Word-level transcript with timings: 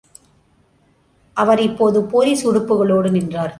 அவர் 1.37 1.59
இப்போது 1.59 2.03
போலீஸ் 2.03 2.41
உடுப்புகளோடு 2.49 3.09
நின்றார். 3.11 3.49